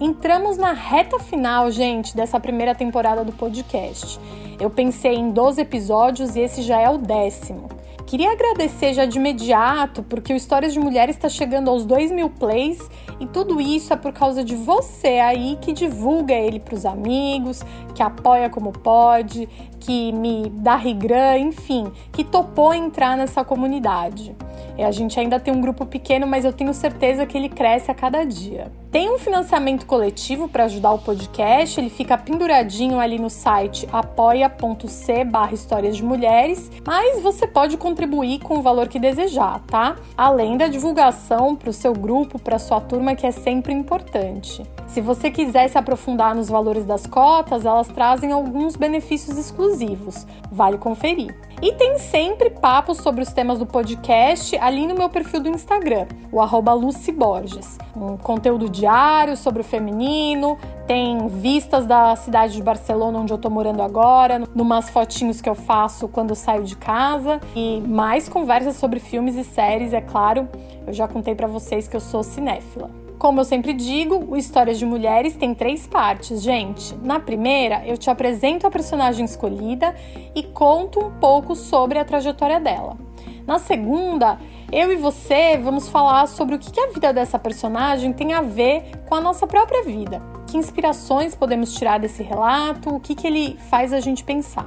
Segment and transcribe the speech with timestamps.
[0.01, 4.19] Entramos na reta final, gente, dessa primeira temporada do podcast.
[4.59, 7.69] Eu pensei em 12 episódios e esse já é o décimo.
[8.07, 12.29] Queria agradecer já de imediato, porque o Histórias de Mulheres está chegando aos 2 mil
[12.29, 12.79] plays
[13.19, 17.63] e tudo isso é por causa de você aí que divulga ele para os amigos,
[17.95, 19.49] que apoia como pode,
[19.83, 24.35] que me dá rigrã, enfim, que topou entrar nessa comunidade.
[24.79, 27.91] E a gente ainda tem um grupo pequeno, mas eu tenho certeza que ele cresce
[27.91, 28.71] a cada dia.
[28.93, 35.25] Tem um financiamento coletivo para ajudar o podcast, ele fica penduradinho ali no site apoia.c
[35.25, 39.97] barra histórias de mulheres, mas você pode contribuir com o valor que desejar, tá?
[40.17, 44.63] Além da divulgação para o seu grupo, para sua turma, que é sempre importante.
[44.93, 50.27] Se você quiser se aprofundar nos valores das cotas, elas trazem alguns benefícios exclusivos.
[50.51, 51.35] Vale conferir.
[51.63, 56.07] E tem sempre papos sobre os temas do podcast ali no meu perfil do Instagram,
[56.31, 56.75] o arroba
[57.17, 57.79] Borges.
[57.97, 63.49] Um conteúdo diário sobre o feminino, tem vistas da cidade de Barcelona, onde eu tô
[63.49, 68.77] morando agora, numas fotinhos que eu faço quando eu saio de casa e mais conversas
[68.77, 70.47] sobre filmes e séries, é claro.
[70.87, 73.02] Eu já contei para vocês que eu sou cinéfila.
[73.23, 76.93] Como eu sempre digo, o Histórias de Mulheres tem três partes, gente.
[76.97, 79.95] Na primeira, eu te apresento a personagem escolhida
[80.35, 82.99] e conto um pouco sobre a trajetória dela.
[83.47, 84.41] Na segunda,
[84.73, 88.91] eu e você vamos falar sobre o que a vida dessa personagem tem a ver
[89.09, 90.21] com a nossa própria vida.
[90.49, 94.67] Que inspirações podemos tirar desse relato, o que, que ele faz a gente pensar.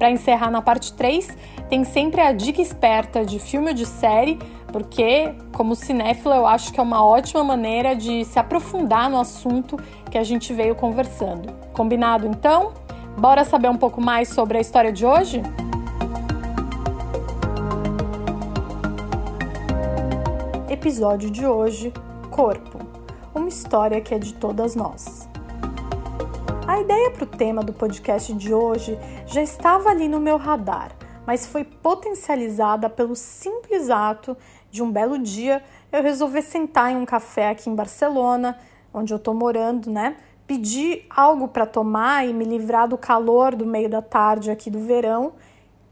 [0.00, 1.28] Para encerrar na parte 3,
[1.68, 4.36] tem sempre a dica esperta de filme ou de série
[4.74, 9.78] porque, como cinéfila, eu acho que é uma ótima maneira de se aprofundar no assunto
[10.10, 11.52] que a gente veio conversando.
[11.72, 12.72] Combinado então?
[13.16, 15.40] Bora saber um pouco mais sobre a história de hoje?
[20.68, 21.92] Episódio de hoje:
[22.32, 22.80] Corpo
[23.32, 25.28] uma história que é de todas nós.
[26.66, 30.90] A ideia para o tema do podcast de hoje já estava ali no meu radar,
[31.26, 34.36] mas foi potencializada pelo simples ato
[34.74, 35.62] de um belo dia
[35.92, 38.58] eu resolvi sentar em um café aqui em Barcelona,
[38.92, 40.16] onde eu tô morando, né?
[40.48, 44.80] Pedir algo para tomar e me livrar do calor do meio da tarde aqui do
[44.80, 45.34] verão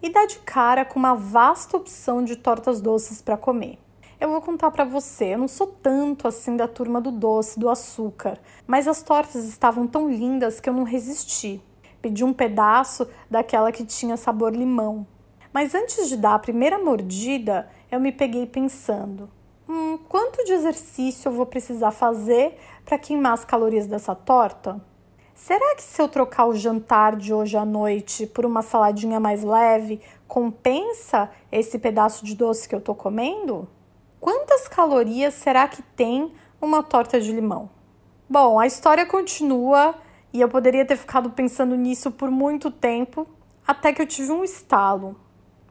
[0.02, 3.78] e dar de cara com uma vasta opção de tortas doces para comer.
[4.20, 7.68] Eu vou contar para você, eu não sou tanto assim da turma do doce, do
[7.68, 11.62] açúcar, mas as tortas estavam tão lindas que eu não resisti.
[12.00, 15.06] Pedi um pedaço daquela que tinha sabor limão.
[15.52, 19.30] Mas antes de dar a primeira mordida, eu me peguei pensando:
[19.68, 24.82] hum, quanto de exercício eu vou precisar fazer para queimar as calorias dessa torta?
[25.34, 29.42] Será que se eu trocar o jantar de hoje à noite por uma saladinha mais
[29.42, 33.68] leve, compensa esse pedaço de doce que eu tô comendo?
[34.18, 37.68] Quantas calorias será que tem uma torta de limão?
[38.28, 39.94] Bom, a história continua
[40.32, 43.26] e eu poderia ter ficado pensando nisso por muito tempo,
[43.66, 45.16] até que eu tive um estalo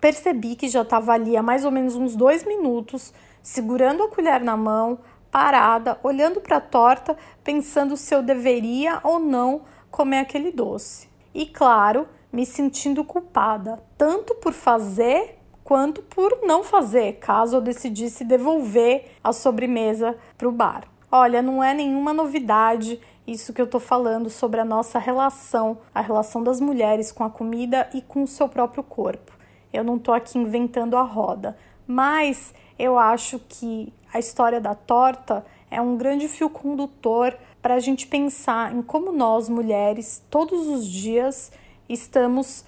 [0.02, 4.42] percebi que já estava ali há mais ou menos uns dois minutos, segurando a colher
[4.42, 4.98] na mão,
[5.30, 11.08] parada, olhando para a torta, pensando se eu deveria ou não comer aquele doce.
[11.34, 18.26] E claro, me sentindo culpada, tanto por fazer quanto por não fazer, caso eu decidisse
[18.26, 20.84] devolver a sobremesa para o bar.
[21.10, 26.02] Olha, não é nenhuma novidade isso que eu tô falando sobre a nossa relação, a
[26.02, 29.41] relação das mulheres com a comida e com o seu próprio corpo.
[29.74, 31.58] Eu não estou aqui inventando a roda,
[31.88, 37.80] mas eu acho que a história da torta é um grande fio condutor para a
[37.80, 41.52] gente pensar em como nós, mulheres, todos os dias
[41.88, 42.66] estamos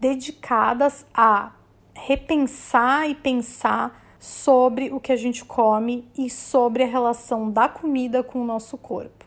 [0.00, 1.52] dedicadas a
[1.94, 8.22] repensar e pensar sobre o que a gente come e sobre a relação da comida
[8.22, 9.24] com o nosso corpo.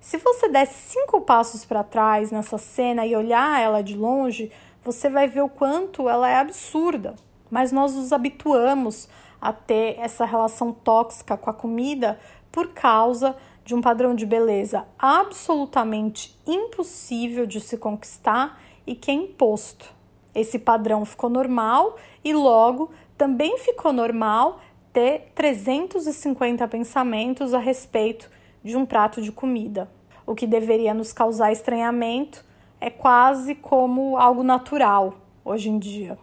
[0.00, 4.52] Se você der cinco passos para trás nessa cena e olhar ela de longe,
[4.84, 7.14] você vai ver o quanto ela é absurda.
[7.50, 9.08] Mas nós nos habituamos
[9.40, 12.18] a ter essa relação tóxica com a comida
[12.52, 19.14] por causa de um padrão de beleza absolutamente impossível de se conquistar e que é
[19.14, 19.92] imposto.
[20.34, 24.60] Esse padrão ficou normal e logo também ficou normal
[24.92, 28.30] ter 350 pensamentos a respeito
[28.62, 29.90] de um prato de comida.
[30.26, 32.44] O que deveria nos causar estranhamento
[32.84, 36.18] é quase como algo natural hoje em dia.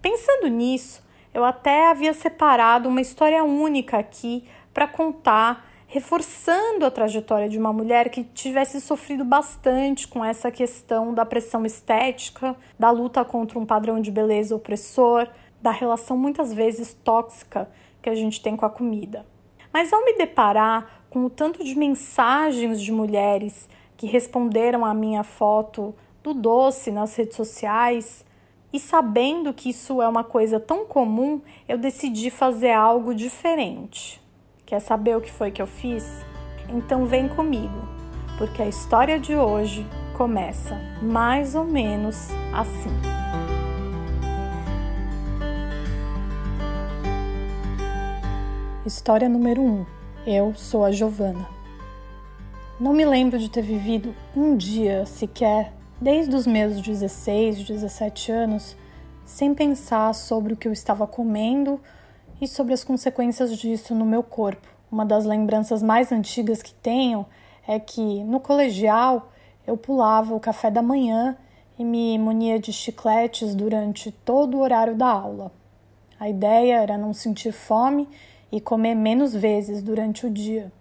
[0.00, 1.04] Pensando nisso,
[1.34, 7.72] eu até havia separado uma história única aqui para contar, reforçando a trajetória de uma
[7.72, 13.66] mulher que tivesse sofrido bastante com essa questão da pressão estética, da luta contra um
[13.66, 15.26] padrão de beleza opressor,
[15.60, 17.68] da relação muitas vezes tóxica
[18.00, 19.26] que a gente tem com a comida.
[19.72, 23.68] Mas ao me deparar com o tanto de mensagens de mulheres
[24.00, 28.24] que responderam à minha foto do doce nas redes sociais,
[28.72, 34.18] e sabendo que isso é uma coisa tão comum, eu decidi fazer algo diferente.
[34.64, 36.24] Quer saber o que foi que eu fiz?
[36.70, 37.86] Então vem comigo,
[38.38, 39.86] porque a história de hoje
[40.16, 42.88] começa mais ou menos assim.
[48.86, 49.66] História número 1.
[49.66, 49.86] Um.
[50.26, 51.59] Eu sou a Giovana.
[52.80, 58.74] Não me lembro de ter vivido um dia sequer desde os meus 16, 17 anos,
[59.22, 61.78] sem pensar sobre o que eu estava comendo
[62.40, 64.66] e sobre as consequências disso no meu corpo.
[64.90, 67.26] Uma das lembranças mais antigas que tenho
[67.68, 69.30] é que no colegial
[69.66, 71.36] eu pulava o café da manhã
[71.78, 75.52] e me munia de chicletes durante todo o horário da aula.
[76.18, 78.08] A ideia era não sentir fome
[78.50, 80.72] e comer menos vezes durante o dia.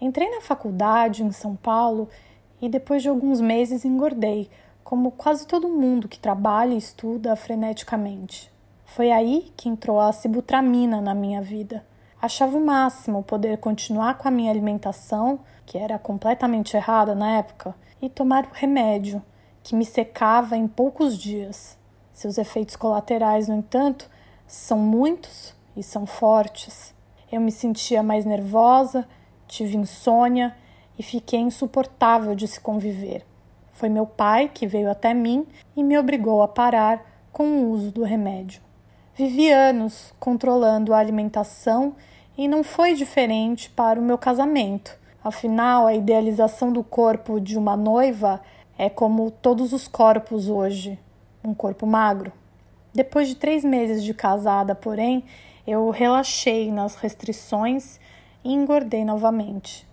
[0.00, 2.08] Entrei na faculdade em São Paulo
[2.60, 4.50] e depois de alguns meses engordei,
[4.84, 8.52] como quase todo mundo que trabalha e estuda freneticamente.
[8.84, 11.84] Foi aí que entrou a sibutramina na minha vida.
[12.20, 17.74] Achava o máximo poder continuar com a minha alimentação, que era completamente errada na época,
[18.00, 19.22] e tomar o remédio,
[19.62, 21.76] que me secava em poucos dias.
[22.12, 24.08] Seus efeitos colaterais, no entanto,
[24.46, 26.94] são muitos e são fortes.
[27.30, 29.06] Eu me sentia mais nervosa,
[29.46, 30.54] tive insônia
[30.98, 33.24] e fiquei insuportável de se conviver.
[33.72, 35.46] Foi meu pai que veio até mim
[35.76, 38.62] e me obrigou a parar com o uso do remédio.
[39.14, 41.94] Vivi anos controlando a alimentação
[42.36, 44.98] e não foi diferente para o meu casamento.
[45.22, 48.40] Afinal, a idealização do corpo de uma noiva
[48.78, 50.98] é como todos os corpos hoje
[51.44, 52.32] um corpo magro.
[52.94, 55.24] Depois de três meses de casada, porém,
[55.66, 58.00] eu relaxei nas restrições
[58.46, 59.86] e engordei novamente.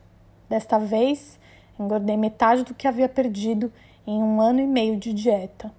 [0.50, 1.40] Desta vez,
[1.80, 3.72] Engordei metade do que havia perdido
[4.06, 5.72] em um ano e meio de dieta.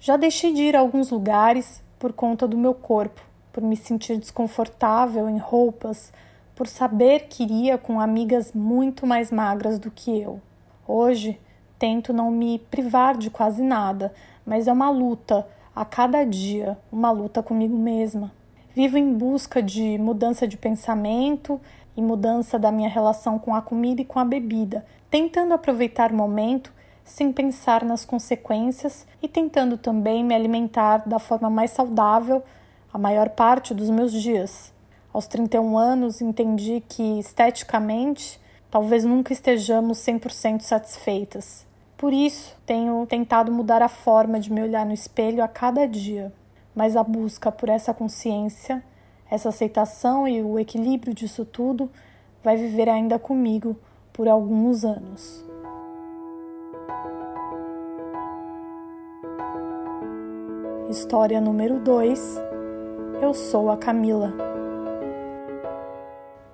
[0.00, 3.20] Já deixei de ir a alguns lugares por conta do meu corpo,
[3.52, 6.12] por me sentir desconfortável em roupas,
[6.54, 10.40] por saber que iria com amigas muito mais magras do que eu.
[10.86, 11.38] Hoje,
[11.78, 14.12] tento não me privar de quase nada,
[14.44, 18.32] mas é uma luta a cada dia, uma luta comigo mesma.
[18.74, 21.60] Vivo em busca de mudança de pensamento
[21.96, 26.16] e mudança da minha relação com a comida e com a bebida, tentando aproveitar o
[26.16, 26.72] momento
[27.04, 32.42] sem pensar nas consequências e tentando também me alimentar da forma mais saudável
[32.92, 34.72] a maior parte dos meus dias.
[35.12, 41.66] Aos 31 anos, entendi que esteticamente talvez nunca estejamos 100% satisfeitas.
[41.96, 46.32] Por isso, tenho tentado mudar a forma de me olhar no espelho a cada dia.
[46.74, 48.84] Mas a busca por essa consciência,
[49.30, 51.90] essa aceitação e o equilíbrio disso tudo
[52.42, 53.76] vai viver ainda comigo
[54.12, 55.44] por alguns anos.
[60.88, 62.40] História número 2
[63.20, 64.32] Eu sou a Camila.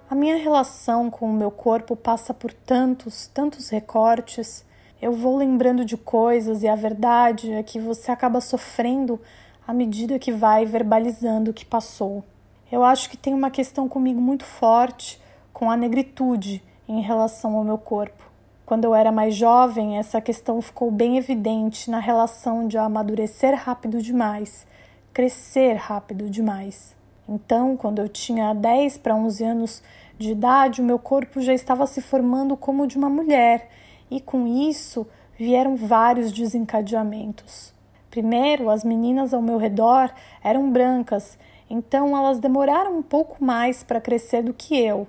[0.09, 4.65] A minha relação com o meu corpo passa por tantos, tantos recortes.
[5.01, 9.21] Eu vou lembrando de coisas e a verdade é que você acaba sofrendo
[9.67, 12.25] à medida que vai verbalizando o que passou.
[12.73, 15.21] Eu acho que tem uma questão comigo muito forte
[15.53, 18.33] com a negritude em relação ao meu corpo.
[18.65, 24.01] Quando eu era mais jovem, essa questão ficou bem evidente na relação de amadurecer rápido
[24.01, 24.67] demais,
[25.13, 26.97] crescer rápido demais.
[27.29, 29.83] Então, quando eu tinha 10 para 11 anos
[30.19, 33.69] de idade, o meu corpo já estava se formando como o de uma mulher,
[34.11, 35.07] e com isso
[35.39, 37.75] vieram vários desencadeamentos.
[38.11, 40.11] Primeiro, as meninas ao meu redor
[40.43, 41.39] eram brancas,
[41.73, 45.07] então elas demoraram um pouco mais para crescer do que eu.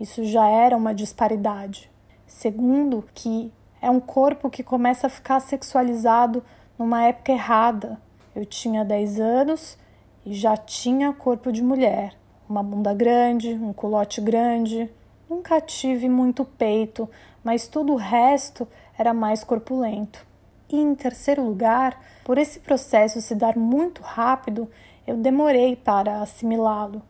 [0.00, 1.90] Isso já era uma disparidade.
[2.26, 6.42] Segundo, que é um corpo que começa a ficar sexualizado
[6.78, 8.00] numa época errada.
[8.34, 9.78] Eu tinha 10 anos
[10.24, 12.14] e já tinha corpo de mulher,
[12.48, 14.90] uma bunda grande, um culote grande,
[15.28, 17.08] Nunca tive muito peito,
[17.42, 20.24] mas todo o resto era mais corpulento.
[20.68, 24.70] E em terceiro lugar, por esse processo se dar muito rápido,
[25.06, 27.00] eu demorei para assimilá-lo.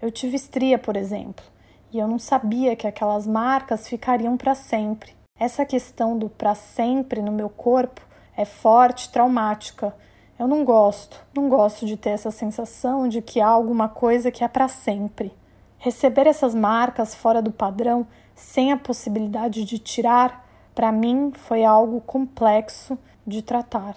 [0.00, 1.44] Eu tive estria, por exemplo,
[1.90, 5.16] e eu não sabia que aquelas marcas ficariam para sempre.
[5.38, 8.02] Essa questão do para sempre no meu corpo
[8.36, 9.94] é forte, traumática.
[10.38, 14.44] Eu não gosto, não gosto de ter essa sensação de que há alguma coisa que
[14.44, 15.32] é para sempre.
[15.78, 22.02] Receber essas marcas fora do padrão, sem a possibilidade de tirar, para mim foi algo
[22.02, 23.96] complexo de tratar.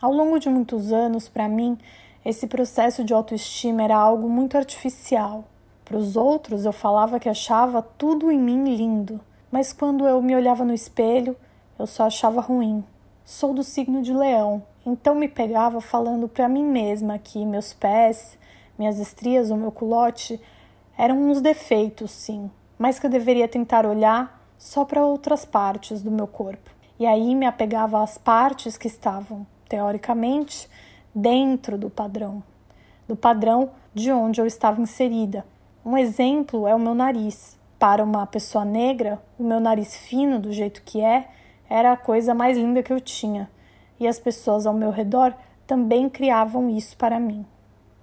[0.00, 1.78] Ao longo de muitos anos, para mim,
[2.28, 5.44] esse processo de autoestima era algo muito artificial.
[5.82, 9.18] Para os outros, eu falava que achava tudo em mim lindo,
[9.50, 11.34] mas quando eu me olhava no espelho,
[11.78, 12.84] eu só achava ruim.
[13.24, 18.36] Sou do signo de Leão, então me pegava falando para mim mesma que meus pés,
[18.78, 20.38] minhas estrias ou meu culote
[20.98, 26.10] eram uns defeitos, sim, mas que eu deveria tentar olhar só para outras partes do
[26.10, 26.68] meu corpo.
[27.00, 30.68] E aí me apegava às partes que estavam, teoricamente,
[31.20, 32.42] dentro do padrão,
[33.06, 35.44] do padrão de onde eu estava inserida.
[35.84, 37.58] Um exemplo é o meu nariz.
[37.78, 41.28] Para uma pessoa negra, o meu nariz fino, do jeito que é,
[41.68, 43.48] era a coisa mais linda que eu tinha,
[44.00, 45.34] e as pessoas ao meu redor
[45.66, 47.46] também criavam isso para mim.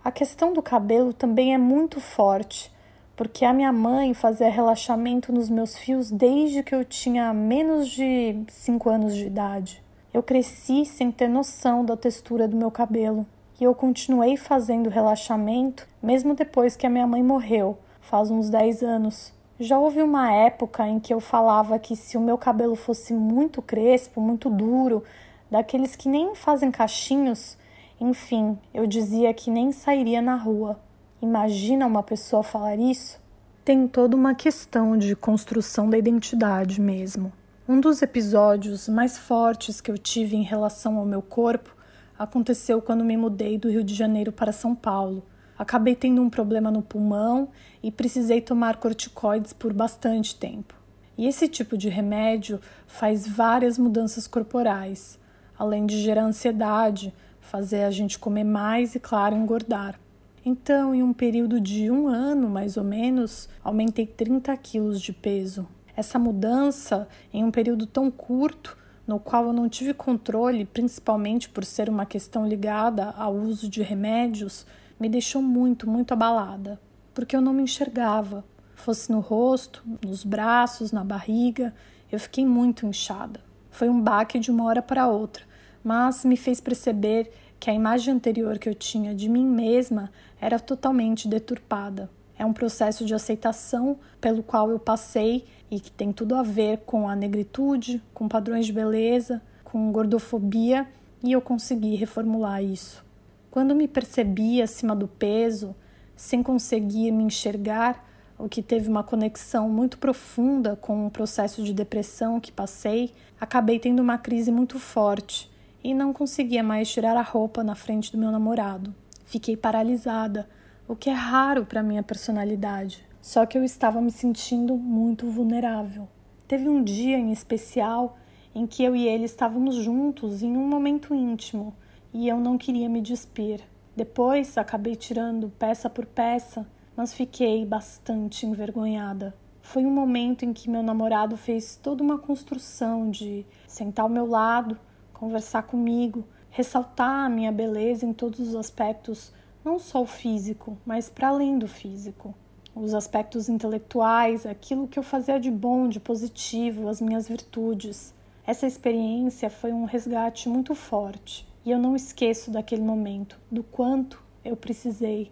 [0.03, 2.71] A questão do cabelo também é muito forte
[3.15, 8.43] porque a minha mãe fazia relaxamento nos meus fios desde que eu tinha menos de
[8.49, 9.81] 5 anos de idade.
[10.15, 13.25] Eu cresci sem ter noção da textura do meu cabelo
[13.59, 18.81] e eu continuei fazendo relaxamento mesmo depois que a minha mãe morreu, faz uns 10
[18.81, 19.33] anos.
[19.59, 23.61] Já houve uma época em que eu falava que se o meu cabelo fosse muito
[23.61, 25.03] crespo, muito duro,
[25.51, 27.57] daqueles que nem fazem cachinhos,
[27.99, 30.79] enfim, eu dizia que nem sairia na rua.
[31.21, 33.19] Imagina uma pessoa falar isso?
[33.65, 37.33] Tem toda uma questão de construção da identidade mesmo.
[37.67, 41.75] Um dos episódios mais fortes que eu tive em relação ao meu corpo
[42.15, 45.25] aconteceu quando me mudei do Rio de Janeiro para São Paulo.
[45.57, 47.49] Acabei tendo um problema no pulmão
[47.81, 50.75] e precisei tomar corticoides por bastante tempo.
[51.17, 55.17] E esse tipo de remédio faz várias mudanças corporais,
[55.57, 59.99] além de gerar ansiedade, fazer a gente comer mais e, claro, engordar.
[60.45, 65.67] Então, em um período de um ano mais ou menos, aumentei 30 quilos de peso.
[65.95, 71.63] Essa mudança, em um período tão curto, no qual eu não tive controle, principalmente por
[71.63, 74.65] ser uma questão ligada ao uso de remédios,
[74.99, 76.79] me deixou muito, muito abalada,
[77.13, 78.43] porque eu não me enxergava.
[78.75, 81.73] Fosse no rosto, nos braços, na barriga,
[82.11, 83.39] eu fiquei muito inchada.
[83.69, 85.43] Foi um baque de uma hora para outra,
[85.83, 90.59] mas me fez perceber que a imagem anterior que eu tinha de mim mesma era
[90.59, 92.09] totalmente deturpada.
[92.37, 96.79] É um processo de aceitação pelo qual eu passei e que tem tudo a ver
[96.85, 100.87] com a negritude, com padrões de beleza, com gordofobia,
[101.23, 103.03] e eu consegui reformular isso.
[103.49, 105.75] Quando me percebi acima do peso,
[106.15, 108.05] sem conseguir me enxergar,
[108.37, 113.79] o que teve uma conexão muito profunda com o processo de depressão que passei, acabei
[113.79, 115.49] tendo uma crise muito forte
[115.83, 118.93] e não conseguia mais tirar a roupa na frente do meu namorado.
[119.23, 120.49] Fiquei paralisada,
[120.87, 123.05] o que é raro para minha personalidade.
[123.21, 126.07] Só que eu estava me sentindo muito vulnerável.
[126.47, 128.17] Teve um dia em especial
[128.53, 131.75] em que eu e ele estávamos juntos em um momento íntimo
[132.13, 133.61] e eu não queria me despir.
[133.95, 139.35] Depois acabei tirando peça por peça, mas fiquei bastante envergonhada.
[139.61, 144.27] Foi um momento em que meu namorado fez toda uma construção de sentar ao meu
[144.27, 144.77] lado
[145.15, 149.33] conversar comigo, ressaltar a minha beleza em todos os aspectos,
[149.65, 152.35] não só o físico, mas para além do físico.
[152.75, 158.13] Os aspectos intelectuais, aquilo que eu fazia de bom, de positivo, as minhas virtudes.
[158.45, 164.21] Essa experiência foi um resgate muito forte e eu não esqueço daquele momento, do quanto
[164.43, 165.31] eu precisei.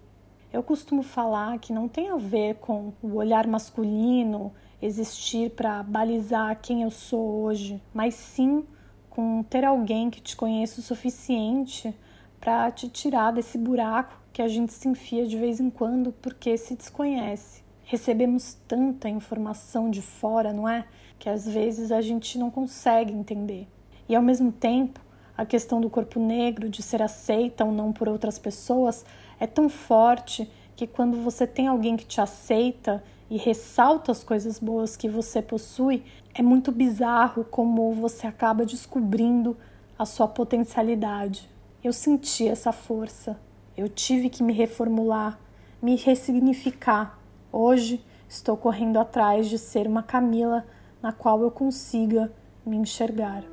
[0.51, 6.59] Eu costumo falar que não tem a ver com o olhar masculino existir para balizar
[6.59, 8.65] quem eu sou hoje, mas sim
[9.11, 11.93] com ter alguém que te conheça o suficiente
[12.39, 16.57] para te tirar desse buraco que a gente se enfia de vez em quando porque
[16.57, 17.63] se desconhece.
[17.85, 20.85] Recebemos tanta informação de fora, não é?
[21.19, 23.67] Que às vezes a gente não consegue entender.
[24.09, 24.99] E ao mesmo tempo,
[25.37, 29.05] a questão do corpo negro, de ser aceita ou não por outras pessoas,
[29.39, 34.59] é tão forte que quando você tem alguém que te aceita e ressalta as coisas
[34.59, 39.55] boas que você possui, é muito bizarro como você acaba descobrindo
[39.97, 41.47] a sua potencialidade.
[41.83, 43.39] Eu senti essa força.
[43.75, 45.39] Eu tive que me reformular,
[45.81, 47.17] me ressignificar.
[47.51, 50.63] Hoje estou correndo atrás de ser uma Camila
[51.01, 52.31] na qual eu consiga
[52.63, 53.43] me enxergar.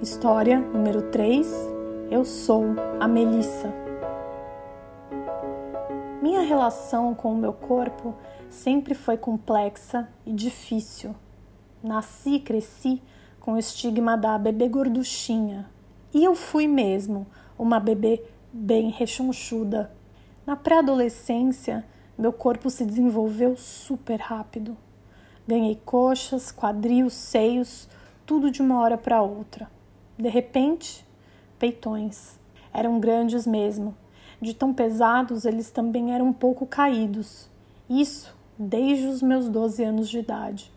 [0.00, 1.52] História número 3
[2.12, 2.64] Eu sou
[3.00, 3.74] a Melissa.
[6.22, 8.14] Minha relação com o meu corpo
[8.48, 11.12] sempre foi complexa e difícil.
[11.82, 13.02] Nasci e cresci
[13.40, 15.68] com o estigma da bebê gorduchinha.
[16.12, 17.26] E eu fui mesmo
[17.58, 19.90] uma bebê bem rechonchuda.
[20.46, 21.84] Na pré-adolescência,
[22.16, 24.76] meu corpo se desenvolveu super rápido.
[25.48, 27.88] Ganhei coxas, quadril, seios,
[28.26, 29.70] tudo de uma hora para outra.
[30.18, 31.04] De repente,
[31.58, 32.38] peitões.
[32.72, 33.96] Eram grandes mesmo.
[34.40, 37.48] De tão pesados, eles também eram um pouco caídos.
[37.88, 40.70] Isso desde os meus 12 anos de idade.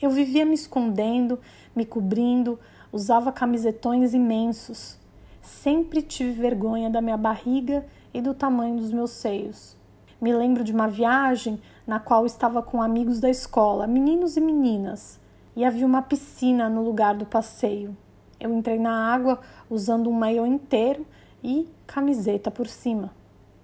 [0.00, 1.38] Eu vivia me escondendo,
[1.76, 2.58] me cobrindo,
[2.90, 4.98] usava camisetões imensos.
[5.42, 9.76] Sempre tive vergonha da minha barriga e do tamanho dos meus seios.
[10.20, 15.20] Me lembro de uma viagem na qual estava com amigos da escola, meninos e meninas,
[15.56, 17.96] e havia uma piscina no lugar do passeio.
[18.38, 21.06] Eu entrei na água usando um maiô inteiro
[21.42, 23.10] e camiseta por cima.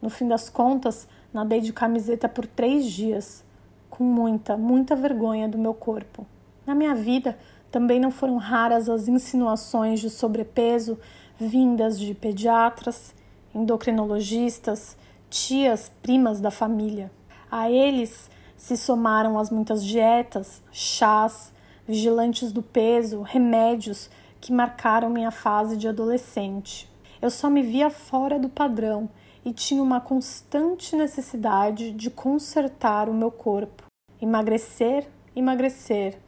[0.03, 3.45] No fim das contas, nadei de camiseta por três dias,
[3.97, 6.27] com muita, muita vergonha do meu corpo.
[6.67, 7.39] Na minha vida,
[7.71, 10.99] também não foram raras as insinuações de sobrepeso
[11.39, 13.15] vindas de pediatras,
[13.55, 14.99] endocrinologistas,
[15.31, 17.11] tias, primas da família.
[17.51, 21.51] A eles se somaram as muitas dietas, chás,
[21.89, 24.11] vigilantes do peso, remédios
[24.43, 26.87] que marcaram minha fase de adolescente.
[27.23, 29.09] Eu só me via fora do padrão
[29.47, 33.85] e tinha uma constante necessidade de consertar o meu corpo.
[34.21, 36.19] Emagrecer, emagrecer,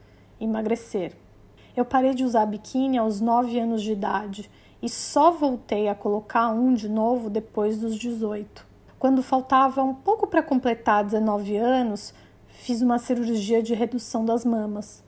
[0.40, 1.16] emagrecer.
[1.76, 4.48] Eu parei de usar biquíni aos 9 anos de idade
[4.80, 8.64] e só voltei a colocar um de novo depois dos 18.
[9.00, 12.14] Quando faltava um pouco para completar 19 anos,
[12.46, 15.02] fiz uma cirurgia de redução das mamas.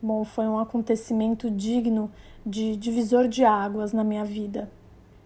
[0.00, 2.08] Bom, foi um acontecimento digno
[2.46, 4.70] de divisor de águas na minha vida.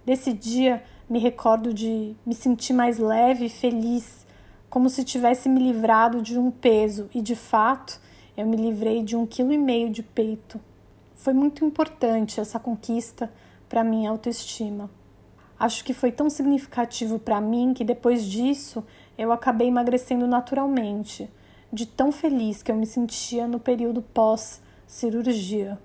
[0.02, 4.26] Desse dia, me recordo de me sentir mais leve e feliz,
[4.70, 8.00] como se tivesse me livrado de um peso, e de fato,
[8.36, 10.60] eu me livrei de um quilo e meio de peito.
[11.14, 13.32] Foi muito importante essa conquista
[13.68, 14.90] para minha autoestima.
[15.58, 18.84] Acho que foi tão significativo para mim que depois disso
[19.16, 21.30] eu acabei emagrecendo naturalmente
[21.72, 25.78] de tão feliz que eu me sentia no período pós-cirurgia.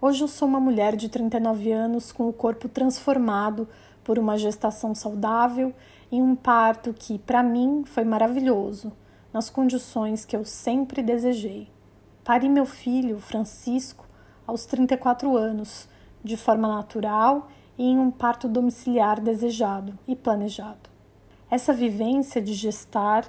[0.00, 3.68] Hoje eu sou uma mulher de 39 anos com o corpo transformado
[4.08, 5.74] por uma gestação saudável
[6.10, 8.90] e um parto que, para mim, foi maravilhoso,
[9.30, 11.68] nas condições que eu sempre desejei.
[12.24, 14.06] Pari meu filho, Francisco,
[14.46, 15.86] aos 34 anos,
[16.24, 20.88] de forma natural e em um parto domiciliar desejado e planejado.
[21.50, 23.26] Essa vivência de gestar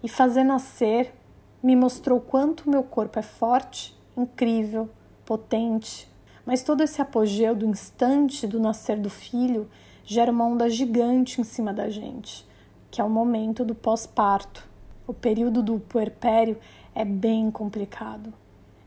[0.00, 1.12] e fazer nascer
[1.60, 4.88] me mostrou quanto meu corpo é forte, incrível,
[5.26, 6.08] potente,
[6.46, 9.68] mas todo esse apogeu do instante do nascer do filho
[10.04, 12.46] gera uma onda gigante em cima da gente,
[12.90, 14.68] que é o momento do pós-parto.
[15.06, 16.58] O período do puerpério
[16.94, 18.32] é bem complicado.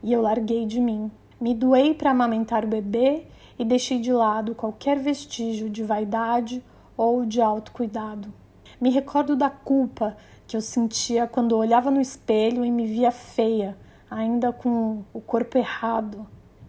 [0.01, 1.11] E eu larguei de mim.
[1.39, 3.25] Me doei para amamentar o bebê
[3.57, 6.63] e deixei de lado qualquer vestígio de vaidade
[6.97, 8.33] ou de autocuidado.
[8.79, 13.77] Me recordo da culpa que eu sentia quando olhava no espelho e me via feia,
[14.11, 16.27] ainda com o corpo errado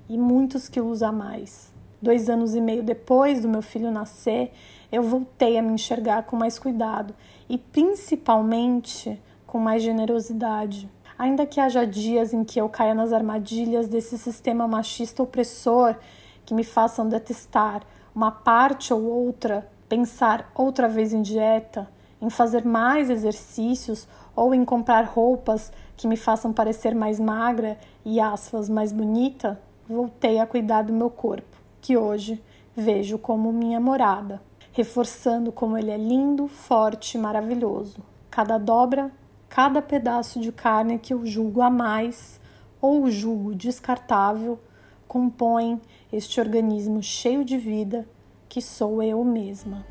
[0.09, 1.74] e muitos quilos a mais.
[2.05, 4.53] Dois anos e meio depois do meu filho nascer,
[4.93, 7.15] eu voltei a me enxergar com mais cuidado
[7.49, 10.87] e principalmente com mais generosidade.
[11.19, 15.97] Ainda que haja dias em que eu caia nas armadilhas desse sistema machista opressor
[16.45, 17.81] que me façam detestar
[18.15, 21.89] uma parte ou outra, pensar outra vez em dieta,
[22.21, 28.21] em fazer mais exercícios ou em comprar roupas que me façam parecer mais magra e
[28.21, 31.54] aspas mais bonita, voltei a cuidar do meu corpo,
[31.85, 32.43] que hoje
[32.75, 34.41] vejo como minha morada,
[34.73, 37.99] reforçando como ele é lindo, forte e maravilhoso.
[38.31, 39.13] Cada dobra,
[39.51, 42.41] cada pedaço de carne que eu julgo a mais
[42.81, 44.59] ou julgo descartável
[45.07, 45.79] compõem
[46.11, 48.09] este organismo cheio de vida
[48.49, 49.85] que sou eu mesma.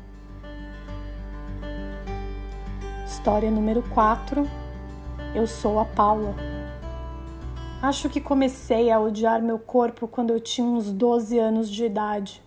[3.06, 4.44] História número 4
[5.32, 6.53] Eu sou a Paula.
[7.86, 12.42] Acho que comecei a odiar meu corpo quando eu tinha uns 12 anos de idade.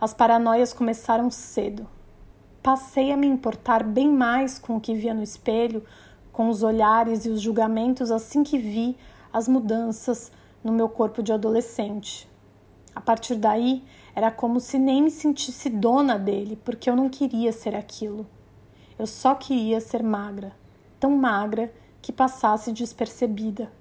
[0.00, 1.84] As paranoias começaram cedo.
[2.62, 5.82] Passei a me importar bem mais com o que via no espelho,
[6.30, 8.96] com os olhares e os julgamentos assim que vi
[9.32, 10.30] as mudanças
[10.62, 12.30] no meu corpo de adolescente.
[12.94, 13.82] A partir daí,
[14.14, 18.24] Era como se nem me sentisse dona dele, porque eu não queria ser aquilo.
[18.96, 20.52] Eu só queria ser magra,
[21.00, 23.76] tão magra que passasse despercebida.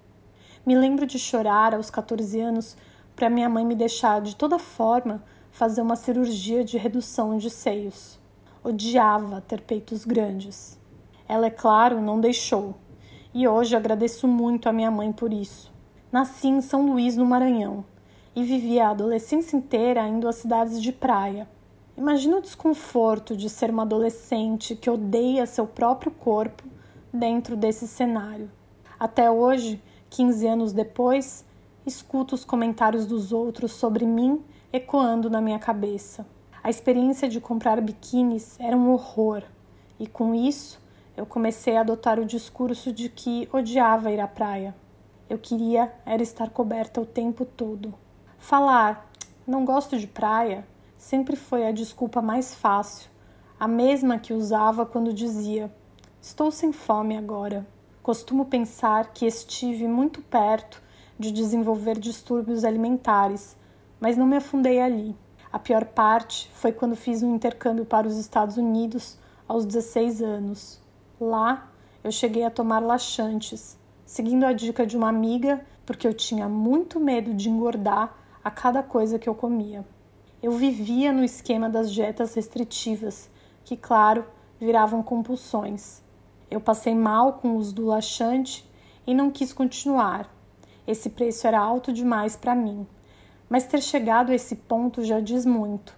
[0.68, 2.76] Me lembro de chorar aos 14 anos
[3.16, 8.20] para minha mãe me deixar de toda forma fazer uma cirurgia de redução de seios.
[8.62, 10.78] Odiava ter peitos grandes.
[11.26, 12.76] Ela, é claro, não deixou.
[13.34, 15.72] E hoje agradeço muito a minha mãe por isso.
[16.12, 17.86] Nasci em São Luís, no Maranhão,
[18.36, 21.48] e vivi a adolescência inteira indo às cidades de praia.
[21.98, 26.66] Imagina o desconforto de ser uma adolescente que odeia seu próprio corpo
[27.14, 28.52] dentro desse cenário.
[29.00, 31.46] Até hoje, 15 anos depois,
[31.86, 36.26] escuto os comentários dos outros sobre mim ecoando na minha cabeça.
[36.64, 39.44] A experiência de comprar biquínis era um horror,
[40.00, 40.80] e com isso
[41.16, 44.76] eu comecei a adotar o discurso de que odiava ir à praia.
[45.30, 47.94] Eu queria era estar coberta o tempo todo.
[48.38, 49.10] Falar
[49.48, 50.68] não gosto de praia
[50.98, 53.10] sempre foi a desculpa mais fácil,
[53.60, 55.74] a mesma que usava quando dizia:
[56.22, 57.66] Estou sem fome agora.
[58.08, 60.82] Costumo pensar que estive muito perto
[61.20, 63.58] de desenvolver distúrbios alimentares,
[64.00, 65.14] mas não me afundei ali.
[65.52, 70.82] A pior parte foi quando fiz um intercâmbio para os Estados Unidos aos 16 anos.
[71.20, 71.70] Lá,
[72.02, 77.02] eu cheguei a tomar laxantes, seguindo a dica de uma amiga, porque eu tinha muito
[77.02, 79.86] medo de engordar a cada coisa que eu comia.
[80.42, 83.30] Eu vivia no esquema das dietas restritivas,
[83.66, 84.24] que, claro,
[84.62, 86.07] viravam compulsões.
[86.50, 88.68] Eu passei mal com o uso do laxante
[89.06, 90.34] e não quis continuar.
[90.86, 92.88] Esse preço era alto demais para mim.
[93.50, 95.94] Mas ter chegado a esse ponto já diz muito.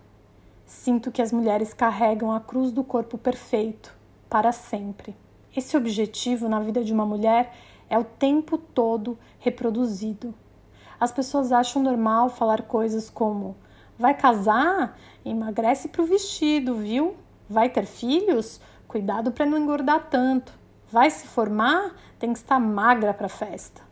[0.66, 3.96] Sinto que as mulheres carregam a cruz do corpo perfeito
[4.30, 5.16] para sempre.
[5.56, 7.54] Esse objetivo na vida de uma mulher
[7.90, 10.34] é o tempo todo reproduzido.
[11.00, 13.56] As pessoas acham normal falar coisas como:
[13.98, 14.98] vai casar?
[15.26, 17.16] Emagrece para o vestido, viu?
[17.50, 18.62] Vai ter filhos?
[18.90, 20.52] Cuidado para não engordar tanto.
[20.92, 21.96] Vai se formar?
[22.18, 23.84] Tem que estar magra para a festa.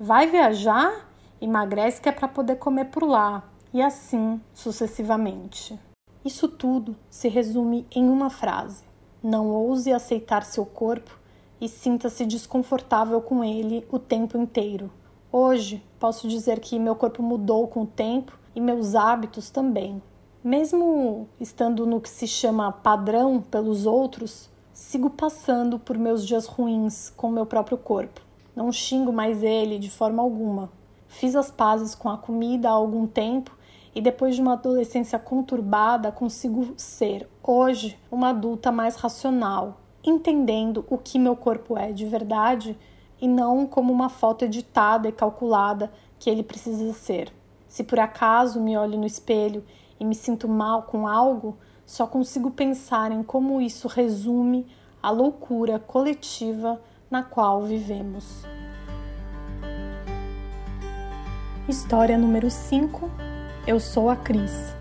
[0.00, 1.10] Vai viajar?
[1.38, 3.44] Emagrece que é para poder comer por lá.
[3.70, 5.78] E assim sucessivamente.
[6.24, 8.82] Isso tudo se resume em uma frase:
[9.22, 11.18] não ouse aceitar seu corpo
[11.60, 14.90] e sinta-se desconfortável com ele o tempo inteiro.
[15.30, 20.00] Hoje, posso dizer que meu corpo mudou com o tempo e meus hábitos também.
[20.46, 27.12] Mesmo estando no que se chama padrão pelos outros, sigo passando por meus dias ruins
[27.16, 28.20] com meu próprio corpo.
[28.54, 30.70] Não xingo mais ele de forma alguma.
[31.08, 33.58] Fiz as pazes com a comida há algum tempo
[33.92, 40.96] e depois de uma adolescência conturbada, consigo ser hoje uma adulta mais racional, entendendo o
[40.96, 42.78] que meu corpo é de verdade
[43.20, 47.32] e não como uma foto editada e calculada que ele precisa ser.
[47.66, 49.64] Se por acaso me olho no espelho
[49.98, 54.66] e me sinto mal com algo, só consigo pensar em como isso resume
[55.02, 56.80] a loucura coletiva
[57.10, 58.42] na qual vivemos.
[61.68, 63.10] História número 5
[63.66, 64.74] Eu sou a Cris.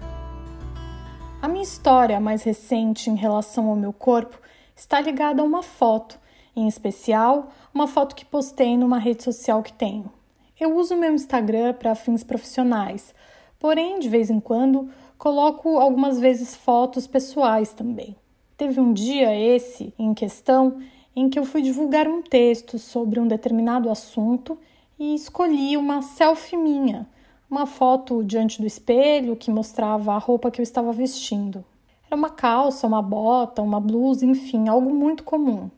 [1.41, 4.39] A minha história mais recente em relação ao meu corpo
[4.75, 6.19] está ligada a uma foto,
[6.55, 10.11] em especial uma foto que postei numa rede social que tenho.
[10.59, 13.13] Eu uso meu Instagram para fins profissionais,
[13.59, 18.15] porém, de vez em quando, coloco algumas vezes fotos pessoais também.
[18.57, 20.79] Teve um dia esse em questão
[21.15, 24.57] em que eu fui divulgar um texto sobre um determinado assunto
[24.99, 27.07] e escolhi uma selfie minha,
[27.49, 31.63] uma foto diante do espelho que mostrava a roupa que eu estava vestindo.
[32.05, 35.69] Era uma calça, uma bota, uma blusa, enfim, algo muito comum.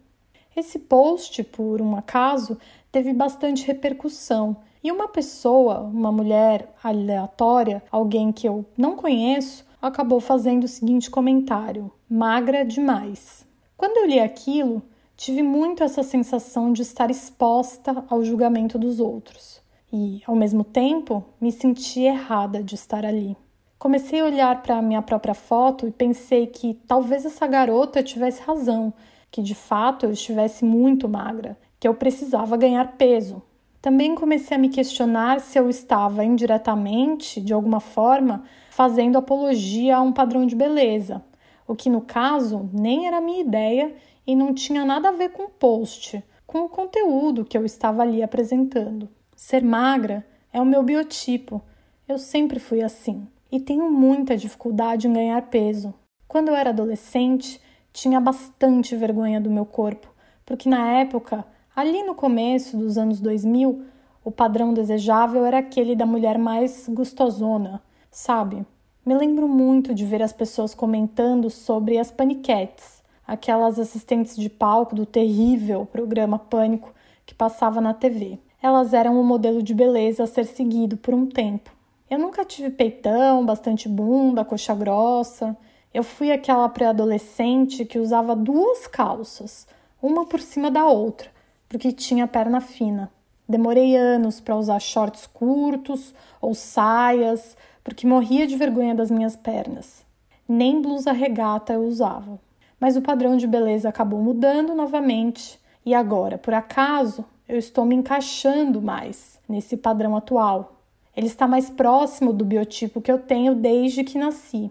[0.55, 2.57] Esse post, por um acaso,
[2.91, 10.21] teve bastante repercussão e uma pessoa, uma mulher aleatória, alguém que eu não conheço, acabou
[10.21, 13.45] fazendo o seguinte comentário: magra demais.
[13.75, 14.81] Quando eu li aquilo,
[15.17, 21.21] tive muito essa sensação de estar exposta ao julgamento dos outros e, ao mesmo tempo,
[21.41, 23.35] me senti errada de estar ali.
[23.77, 28.41] Comecei a olhar para a minha própria foto e pensei que talvez essa garota tivesse
[28.41, 28.93] razão
[29.29, 33.41] que de fato eu estivesse muito magra, que eu precisava ganhar peso.
[33.87, 40.01] Também comecei a me questionar se eu estava indiretamente, de alguma forma, fazendo apologia a
[40.01, 41.23] um padrão de beleza,
[41.65, 43.95] o que no caso nem era minha ideia
[44.27, 48.01] e não tinha nada a ver com o post, com o conteúdo que eu estava
[48.01, 49.07] ali apresentando.
[49.37, 51.61] Ser magra é o meu biotipo,
[52.09, 55.93] eu sempre fui assim e tenho muita dificuldade em ganhar peso.
[56.27, 57.61] Quando eu era adolescente,
[57.93, 60.13] tinha bastante vergonha do meu corpo,
[60.45, 61.45] porque na época,
[61.77, 63.83] ali no começo dos anos 2000,
[64.25, 68.65] o padrão desejável era aquele da mulher mais gostosona, sabe?
[69.05, 74.95] Me lembro muito de ver as pessoas comentando sobre as paniquetes, aquelas assistentes de palco
[74.95, 76.91] do terrível programa Pânico
[77.27, 78.39] que passava na TV.
[78.59, 81.69] Elas eram o modelo de beleza a ser seguido por um tempo.
[82.09, 85.55] Eu nunca tive peitão, bastante bunda, coxa grossa.
[85.93, 89.67] Eu fui aquela pré-adolescente que usava duas calças,
[90.01, 91.36] uma por cima da outra,
[91.67, 93.11] porque tinha perna fina.
[93.47, 100.05] Demorei anos para usar shorts curtos ou saias, porque morria de vergonha das minhas pernas.
[100.47, 102.39] Nem blusa regata eu usava.
[102.79, 107.95] Mas o padrão de beleza acabou mudando novamente e agora, por acaso, eu estou me
[107.95, 110.81] encaixando mais nesse padrão atual.
[111.15, 114.69] Ele está mais próximo do biotipo que eu tenho desde que nasci.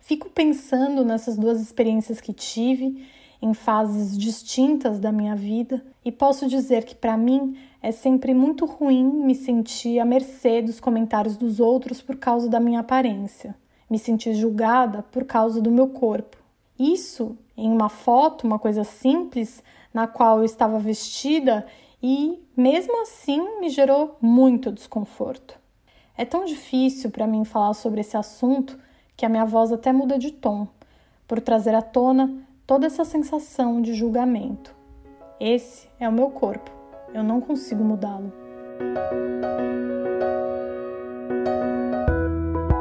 [0.00, 3.06] Fico pensando nessas duas experiências que tive
[3.46, 8.66] em fases distintas da minha vida e posso dizer que para mim é sempre muito
[8.66, 13.54] ruim me sentir à mercê dos comentários dos outros por causa da minha aparência,
[13.88, 16.36] me sentir julgada por causa do meu corpo.
[16.76, 19.62] Isso em uma foto, uma coisa simples,
[19.94, 21.64] na qual eu estava vestida
[22.02, 25.56] e mesmo assim me gerou muito desconforto.
[26.18, 28.76] É tão difícil para mim falar sobre esse assunto
[29.16, 30.66] que a minha voz até muda de tom,
[31.28, 34.74] por trazer à tona toda essa sensação de julgamento.
[35.38, 36.70] Esse é o meu corpo.
[37.14, 38.32] Eu não consigo mudá-lo.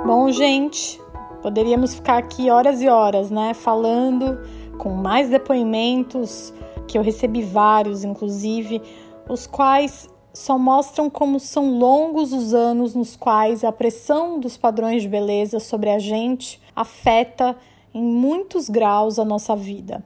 [0.06, 1.00] Bom, gente,
[1.42, 4.40] poderíamos ficar aqui horas e horas, né, falando
[4.78, 6.54] com mais depoimentos
[6.88, 8.82] que eu recebi vários, inclusive,
[9.30, 15.02] os quais só mostram como são longos os anos nos quais a pressão dos padrões
[15.02, 17.56] de beleza sobre a gente afeta
[17.96, 20.04] em muitos graus a nossa vida.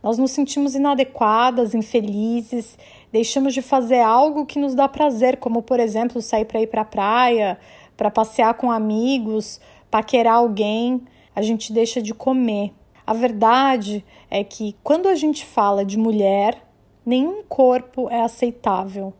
[0.00, 2.78] Nós nos sentimos inadequadas, infelizes,
[3.10, 6.82] deixamos de fazer algo que nos dá prazer, como por exemplo sair para ir para
[6.82, 7.58] a praia,
[7.96, 11.02] para passear com amigos, paquerar alguém,
[11.34, 12.72] a gente deixa de comer.
[13.04, 16.64] A verdade é que quando a gente fala de mulher,
[17.04, 19.12] nenhum corpo é aceitável,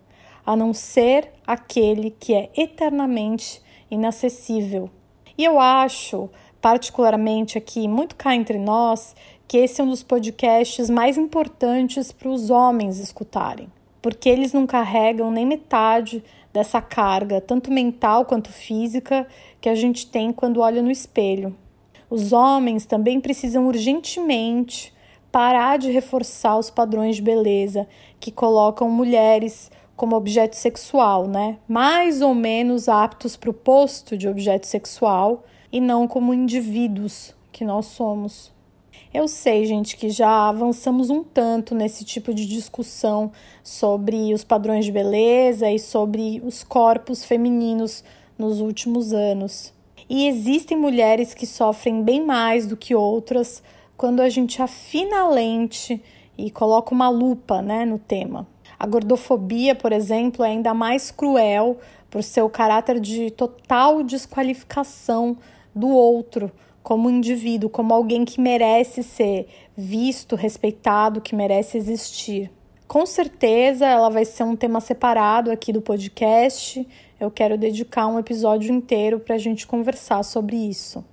[0.46, 4.88] a não ser aquele que é eternamente inacessível.
[5.36, 6.30] E eu acho,
[6.62, 9.16] particularmente aqui, muito cá entre nós,
[9.48, 13.68] que esse é um dos podcasts mais importantes para os homens escutarem,
[14.00, 16.22] porque eles não carregam nem metade
[16.52, 19.26] dessa carga, tanto mental quanto física,
[19.60, 21.54] que a gente tem quando olha no espelho.
[22.08, 24.94] Os homens também precisam urgentemente
[25.32, 27.88] parar de reforçar os padrões de beleza
[28.20, 31.58] que colocam mulheres como objeto sexual, né?
[31.66, 37.64] Mais ou menos aptos para o posto de objeto sexual e não como indivíduos que
[37.64, 38.52] nós somos.
[39.12, 43.32] Eu sei, gente, que já avançamos um tanto nesse tipo de discussão
[43.62, 48.04] sobre os padrões de beleza e sobre os corpos femininos
[48.38, 49.72] nos últimos anos.
[50.08, 53.62] E existem mulheres que sofrem bem mais do que outras
[53.96, 56.02] quando a gente afina a lente
[56.36, 58.46] e coloca uma lupa né, no tema.
[58.78, 61.78] A gordofobia, por exemplo, é ainda mais cruel
[62.10, 65.36] por seu caráter de total desqualificação
[65.74, 66.50] do outro
[66.82, 72.50] como indivíduo, como alguém que merece ser visto, respeitado, que merece existir.
[72.88, 76.86] Com certeza ela vai ser um tema separado aqui do podcast.
[77.18, 81.04] Eu quero dedicar um episódio inteiro para a gente conversar sobre isso.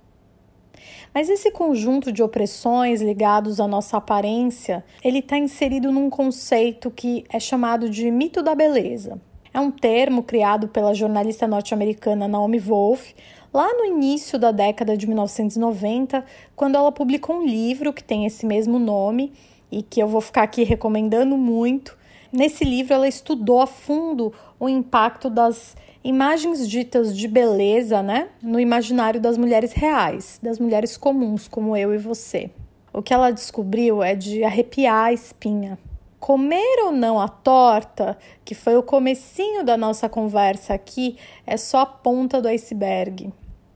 [1.13, 7.23] Mas esse conjunto de opressões ligados à nossa aparência, ele está inserido num conceito que
[7.29, 9.19] é chamado de mito da beleza.
[9.53, 13.13] É um termo criado pela jornalista norte-americana Naomi Wolf
[13.53, 16.23] lá no início da década de 1990,
[16.55, 19.33] quando ela publicou um livro que tem esse mesmo nome
[19.71, 21.97] e que eu vou ficar aqui recomendando muito.
[22.31, 28.59] Nesse livro, ela estudou a fundo o impacto das imagens ditas de beleza, né, no
[28.59, 32.49] imaginário das mulheres reais, das mulheres comuns, como eu e você.
[32.93, 35.77] O que ela descobriu é de arrepiar a espinha.
[36.19, 41.79] Comer ou não a torta, que foi o comecinho da nossa conversa aqui, é só
[41.79, 43.31] a ponta do iceberg.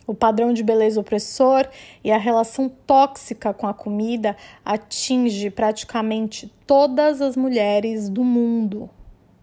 [0.05, 1.65] O padrão de beleza opressor
[2.03, 8.89] e a relação tóxica com a comida atinge praticamente todas as mulheres do mundo.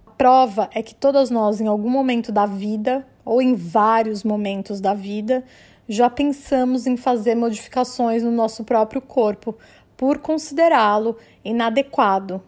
[0.07, 4.79] A prova é que todas nós, em algum momento da vida, ou em vários momentos
[4.79, 5.43] da vida,
[5.89, 9.57] já pensamos em fazer modificações no nosso próprio corpo
[9.97, 12.43] por considerá-lo inadequado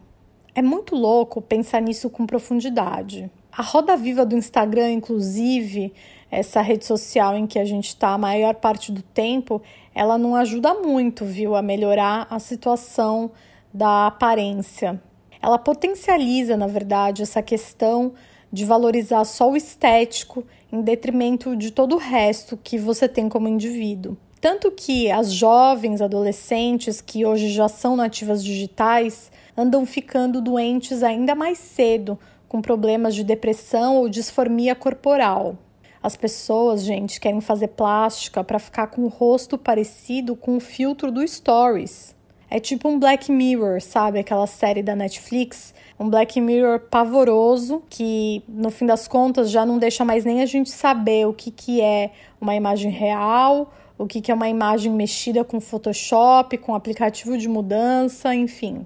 [0.55, 3.31] é muito louco pensar nisso com profundidade.
[3.51, 5.93] A roda viva do Instagram, inclusive,
[6.31, 9.61] essa rede social em que a gente está a maior parte do tempo,
[9.95, 13.31] ela não ajuda muito, viu, a melhorar a situação
[13.73, 15.01] da aparência.
[15.41, 18.13] Ela potencializa, na verdade, essa questão
[18.53, 23.49] de valorizar só o estético em detrimento de todo o resto que você tem como
[23.49, 24.17] indivíduo.
[24.41, 31.35] Tanto que as jovens adolescentes que hoje já são nativas digitais andam ficando doentes ainda
[31.35, 35.57] mais cedo, com problemas de depressão ou disformia corporal.
[36.03, 41.13] As pessoas, gente, querem fazer plástica para ficar com o rosto parecido com o filtro
[41.13, 42.15] do Stories.
[42.51, 44.19] É tipo um Black Mirror, sabe?
[44.19, 45.73] Aquela série da Netflix.
[45.99, 50.47] Um Black Mirror pavoroso que, no fim das contas, já não deixa mais nem a
[50.47, 54.93] gente saber o que, que é uma imagem real, o que, que é uma imagem
[54.93, 58.85] mexida com Photoshop, com aplicativo de mudança, enfim.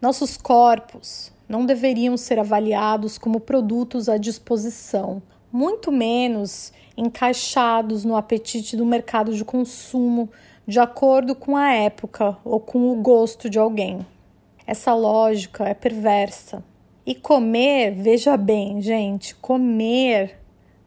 [0.00, 8.78] Nossos corpos não deveriam ser avaliados como produtos à disposição, muito menos encaixados no apetite
[8.78, 10.30] do mercado de consumo
[10.66, 14.06] de acordo com a época ou com o gosto de alguém.
[14.66, 16.64] Essa lógica é perversa.
[17.04, 20.38] E comer, veja bem, gente, comer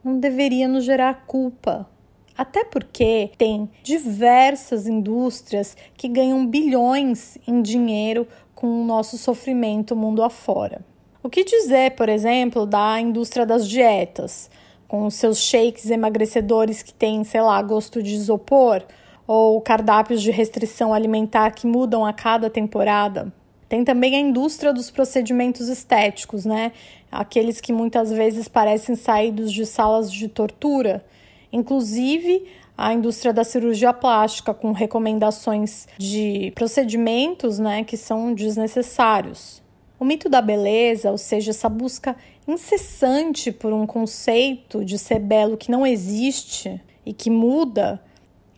[0.02, 1.88] não deveria nos gerar culpa.
[2.36, 8.26] Até porque tem diversas indústrias que ganham bilhões em dinheiro
[8.64, 10.80] com o nosso sofrimento mundo afora.
[11.22, 14.50] O que dizer, por exemplo, da indústria das dietas,
[14.88, 18.82] com seus shakes emagrecedores que têm, sei lá, gosto de isopor,
[19.26, 23.30] ou cardápios de restrição alimentar que mudam a cada temporada?
[23.68, 26.72] Tem também a indústria dos procedimentos estéticos, né?
[27.12, 31.04] Aqueles que muitas vezes parecem saídos de salas de tortura.
[31.52, 39.62] Inclusive, a indústria da cirurgia plástica, com recomendações de procedimentos né, que são desnecessários.
[39.98, 45.56] O mito da beleza, ou seja, essa busca incessante por um conceito de ser belo
[45.56, 48.02] que não existe e que muda,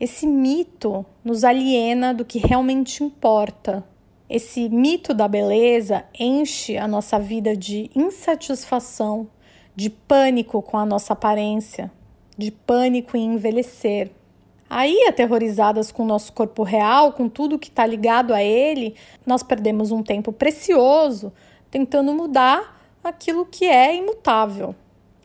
[0.01, 3.85] esse mito nos aliena do que realmente importa.
[4.29, 9.29] Esse mito da beleza enche a nossa vida de insatisfação,
[9.75, 11.93] de pânico com a nossa aparência,
[12.37, 14.11] de pânico em envelhecer.
[14.69, 19.43] Aí, aterrorizadas com o nosso corpo real, com tudo que está ligado a ele, nós
[19.43, 21.33] perdemos um tempo precioso
[21.71, 24.75] tentando mudar aquilo que é imutável.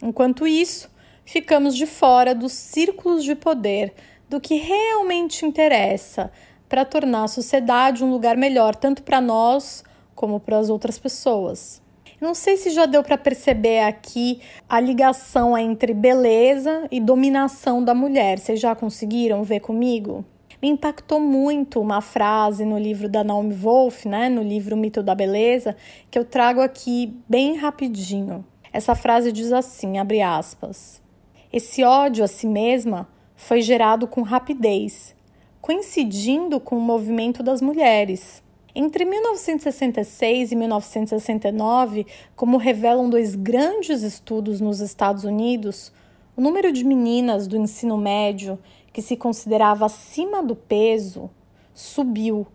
[0.01, 0.89] Enquanto isso,
[1.25, 3.93] ficamos de fora dos círculos de poder,
[4.29, 6.31] do que realmente interessa
[6.69, 9.83] para tornar a sociedade um lugar melhor, tanto para nós
[10.15, 11.81] como para as outras pessoas.
[12.21, 17.95] Não sei se já deu para perceber aqui a ligação entre beleza e dominação da
[17.95, 18.37] mulher.
[18.37, 20.23] Vocês já conseguiram ver comigo?
[20.61, 25.15] Me impactou muito uma frase no livro da Naomi Wolf, né, no livro Mito da
[25.15, 25.75] Beleza,
[26.11, 28.45] que eu trago aqui bem rapidinho.
[28.71, 31.01] Essa frase diz assim, abre aspas:
[31.51, 35.15] Esse ódio a si mesma foi gerado com rapidez,
[35.59, 38.43] coincidindo com o movimento das mulheres.
[38.73, 42.07] Entre 1966 e 1969,
[42.37, 45.91] como revelam dois grandes estudos nos Estados Unidos,
[46.37, 48.57] o número de meninas do ensino médio
[48.93, 51.29] que se considerava acima do peso
[51.73, 52.47] subiu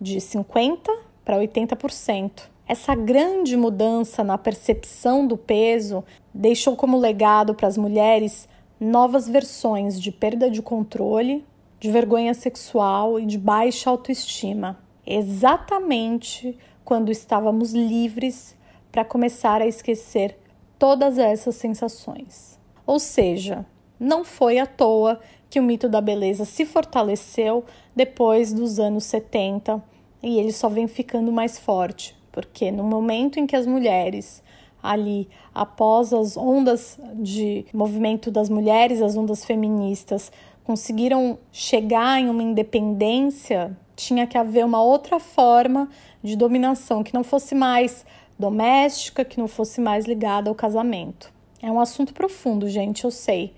[0.00, 0.88] de 50%
[1.22, 2.44] para 80%.
[2.66, 6.02] Essa grande mudança na percepção do peso
[6.32, 8.48] deixou como legado para as mulheres
[8.80, 11.44] novas versões de perda de controle,
[11.78, 18.56] de vergonha sexual e de baixa autoestima exatamente quando estávamos livres
[18.92, 20.38] para começar a esquecer
[20.78, 22.58] todas essas sensações.
[22.86, 23.64] Ou seja,
[23.98, 27.64] não foi à toa que o mito da beleza se fortaleceu
[27.96, 29.82] depois dos anos 70
[30.22, 34.42] e ele só vem ficando mais forte, porque no momento em que as mulheres
[34.82, 40.30] ali após as ondas de movimento das mulheres, as ondas feministas,
[40.68, 45.88] conseguiram chegar em uma independência tinha que haver uma outra forma
[46.22, 48.04] de dominação que não fosse mais
[48.38, 51.32] doméstica, que não fosse mais ligada ao casamento.
[51.62, 53.54] É um assunto profundo, gente, eu sei.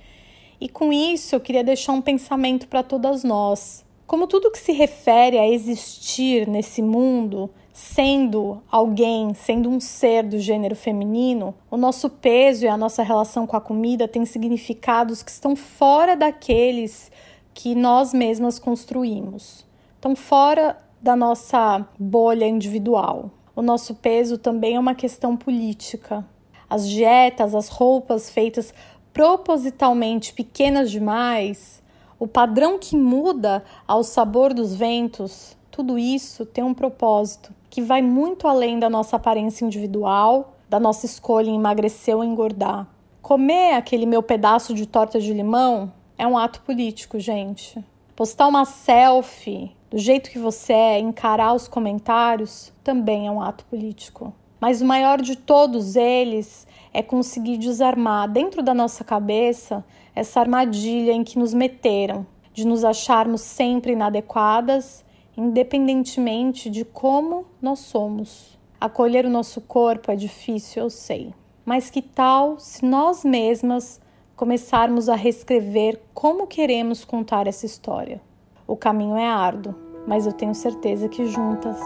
[0.61, 3.85] E com isso eu queria deixar um pensamento para todas nós.
[4.07, 10.39] Como tudo que se refere a existir nesse mundo, sendo alguém, sendo um ser do
[10.39, 15.31] gênero feminino, o nosso peso e a nossa relação com a comida têm significados que
[15.31, 17.11] estão fora daqueles
[17.55, 19.65] que nós mesmas construímos
[19.95, 23.31] estão fora da nossa bolha individual.
[23.57, 26.25] O nosso peso também é uma questão política.
[26.69, 28.75] As dietas, as roupas feitas
[29.13, 31.83] propositalmente pequenas demais,
[32.19, 38.03] o padrão que muda ao sabor dos ventos, tudo isso tem um propósito que vai
[38.03, 42.87] muito além da nossa aparência individual, da nossa escolha em emagrecer ou engordar.
[43.23, 47.83] Comer aquele meu pedaço de torta de limão é um ato político, gente.
[48.17, 53.65] Postar uma selfie do jeito que você é, encarar os comentários, também é um ato
[53.67, 54.33] político.
[54.61, 61.13] Mas o maior de todos eles é conseguir desarmar dentro da nossa cabeça essa armadilha
[61.13, 65.05] em que nos meteram de nos acharmos sempre inadequadas,
[65.41, 68.59] independentemente de como nós somos.
[68.79, 71.33] Acolher o nosso corpo é difícil, eu sei.
[71.65, 74.01] Mas que tal se nós mesmas
[74.37, 78.21] começarmos a reescrever como queremos contar essa história?
[78.67, 79.75] O caminho é árduo,
[80.07, 81.81] mas eu tenho certeza que juntas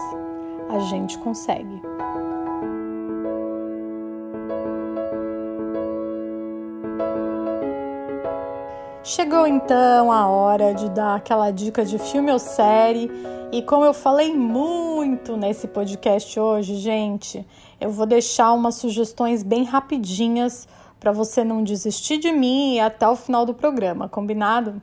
[0.69, 1.94] a gente consegue.
[9.07, 13.11] Chegou então a hora de dar aquela dica de filme ou série.
[13.51, 17.45] E como eu falei muito nesse podcast hoje, gente,
[17.79, 20.67] eu vou deixar umas sugestões bem rapidinhas
[20.99, 24.81] para você não desistir de mim e até o final do programa, combinado?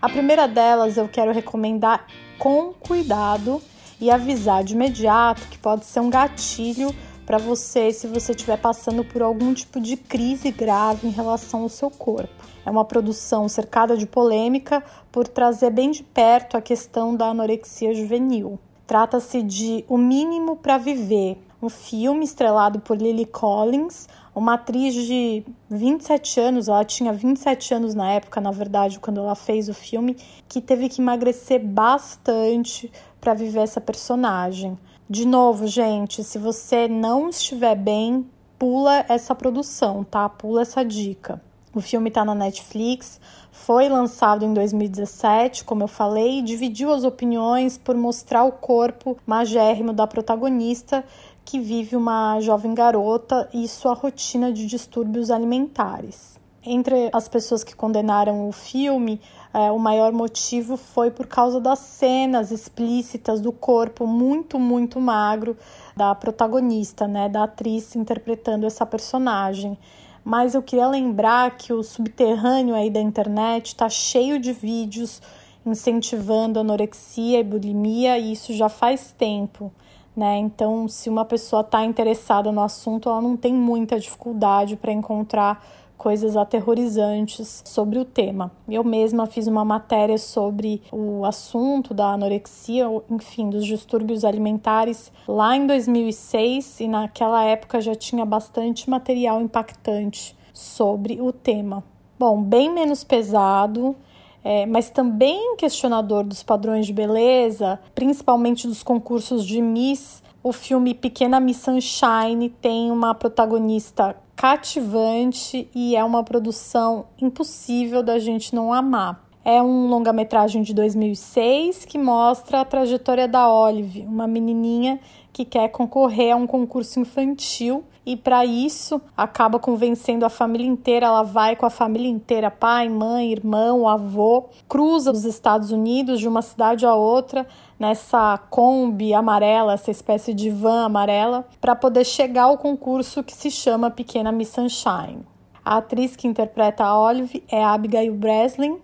[0.00, 2.06] A primeira delas eu quero recomendar
[2.38, 3.60] com cuidado
[4.00, 6.94] e avisar de imediato que pode ser um gatilho
[7.28, 11.68] para você se você estiver passando por algum tipo de crise grave em relação ao
[11.68, 12.42] seu corpo.
[12.64, 17.92] É uma produção cercada de polêmica por trazer bem de perto a questão da anorexia
[17.92, 18.58] juvenil.
[18.86, 25.44] Trata-se de O Mínimo para Viver, um filme estrelado por Lily Collins, uma atriz de
[25.68, 30.16] 27 anos, ela tinha 27 anos na época, na verdade, quando ela fez o filme,
[30.48, 34.78] que teve que emagrecer bastante para viver essa personagem.
[35.10, 38.26] De novo, gente, se você não estiver bem,
[38.58, 40.28] pula essa produção, tá?
[40.28, 41.40] Pula essa dica.
[41.74, 43.18] O filme está na Netflix,
[43.50, 49.16] foi lançado em 2017, como eu falei, e dividiu as opiniões por mostrar o corpo
[49.26, 51.02] magérrimo da protagonista,
[51.42, 56.38] que vive uma jovem garota e sua rotina de distúrbios alimentares.
[56.62, 59.22] Entre as pessoas que condenaram o filme,
[59.58, 65.56] é, o maior motivo foi por causa das cenas explícitas do corpo muito, muito magro
[65.96, 69.76] da protagonista, né, da atriz interpretando essa personagem.
[70.24, 75.20] Mas eu queria lembrar que o subterrâneo aí da internet está cheio de vídeos
[75.66, 79.72] incentivando anorexia e bulimia, e isso já faz tempo.
[80.16, 80.38] Né?
[80.38, 85.66] Então, se uma pessoa está interessada no assunto, ela não tem muita dificuldade para encontrar
[85.98, 88.52] coisas aterrorizantes sobre o tema.
[88.68, 95.56] Eu mesma fiz uma matéria sobre o assunto da anorexia, enfim, dos distúrbios alimentares lá
[95.56, 101.82] em 2006 e naquela época já tinha bastante material impactante sobre o tema.
[102.18, 103.94] Bom, bem menos pesado,
[104.42, 110.22] é, mas também questionador dos padrões de beleza, principalmente dos concursos de Miss.
[110.42, 118.20] O filme Pequena Miss Sunshine tem uma protagonista cativante e é uma produção impossível da
[118.20, 119.27] gente não amar.
[119.50, 125.00] É um longa-metragem de 2006 que mostra a trajetória da Olive, uma menininha
[125.32, 131.06] que quer concorrer a um concurso infantil e para isso acaba convencendo a família inteira.
[131.06, 136.28] Ela vai com a família inteira, pai, mãe, irmão, avô, cruza os Estados Unidos de
[136.28, 137.46] uma cidade a outra
[137.78, 143.50] nessa Kombi amarela, essa espécie de van amarela, para poder chegar ao concurso que se
[143.50, 145.24] chama Pequena Miss Sunshine.
[145.64, 148.78] A atriz que interpreta a Olive é Abigail Breslin,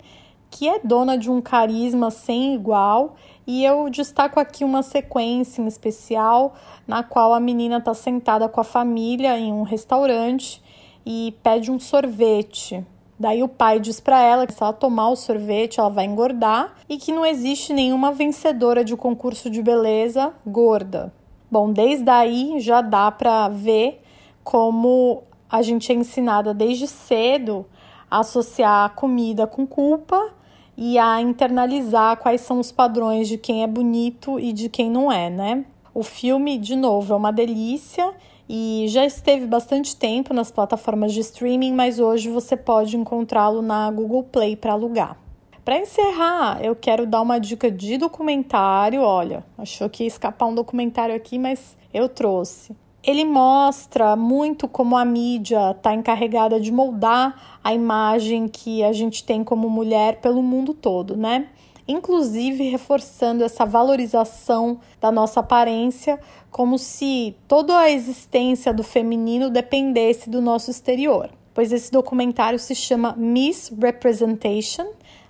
[0.54, 5.66] que é dona de um carisma sem igual e eu destaco aqui uma sequência em
[5.66, 6.54] especial
[6.86, 10.62] na qual a menina está sentada com a família em um restaurante
[11.04, 12.86] e pede um sorvete.
[13.18, 16.76] Daí o pai diz para ela que se ela tomar o sorvete, ela vai engordar
[16.88, 21.12] e que não existe nenhuma vencedora de concurso de beleza gorda.
[21.50, 24.00] Bom, desde aí já dá para ver
[24.44, 27.66] como a gente é ensinada desde cedo
[28.08, 30.32] a associar comida com culpa
[30.76, 35.10] e a internalizar quais são os padrões de quem é bonito e de quem não
[35.10, 35.64] é, né?
[35.94, 38.12] O filme, de novo, é uma delícia
[38.48, 43.90] e já esteve bastante tempo nas plataformas de streaming, mas hoje você pode encontrá-lo na
[43.90, 45.16] Google Play para alugar.
[45.64, 49.00] Para encerrar, eu quero dar uma dica de documentário.
[49.00, 54.96] Olha, achou que ia escapar um documentário aqui, mas eu trouxe ele mostra muito como
[54.96, 60.42] a mídia está encarregada de moldar a imagem que a gente tem como mulher pelo
[60.42, 61.48] mundo todo, né?
[61.86, 66.18] Inclusive reforçando essa valorização da nossa aparência,
[66.50, 71.28] como se toda a existência do feminino dependesse do nosso exterior.
[71.52, 74.86] Pois esse documentário se chama Miss Representation,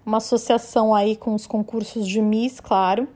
[0.06, 3.08] uma associação aí com os concursos de Miss, claro,